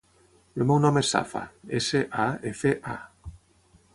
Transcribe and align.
El 0.59 0.63
meu 0.71 0.79
nom 0.85 0.95
és 1.01 1.11
Safa: 1.15 1.41
essa, 1.81 2.01
a, 2.25 2.27
efa, 2.53 2.75
a. 2.95 2.99